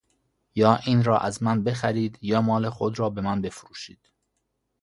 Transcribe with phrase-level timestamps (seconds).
[0.55, 4.11] یا اینرا از من بخرید یا مال خودرا بمن فروشید